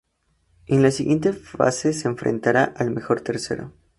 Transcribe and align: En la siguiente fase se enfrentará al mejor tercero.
En 0.65 0.81
la 0.81 0.89
siguiente 0.89 1.31
fase 1.31 1.93
se 1.93 2.07
enfrentará 2.07 2.63
al 2.63 2.89
mejor 2.89 3.21
tercero. 3.21 3.71